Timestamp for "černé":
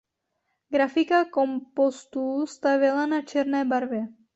3.21-3.65